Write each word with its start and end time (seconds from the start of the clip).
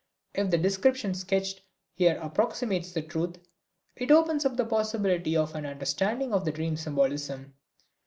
If 0.33 0.49
the 0.49 0.57
description 0.57 1.13
sketched 1.13 1.61
here 1.93 2.17
approximates 2.23 2.91
the 2.91 3.03
truth, 3.03 3.37
it 3.95 4.09
opens 4.09 4.47
up 4.47 4.57
the 4.57 4.65
possibility 4.65 5.35
for 5.35 5.55
an 5.55 5.67
understanding 5.67 6.33
of 6.33 6.43
the 6.43 6.51
dream 6.51 6.75
symbolism. 6.75 7.53